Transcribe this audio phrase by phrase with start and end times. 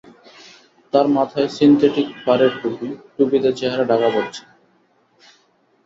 [0.93, 4.43] তাঁর মাথায় সিনথেটিক ফারের টুপি, টুপিতে চেহারা ঢাকা পড়েছে।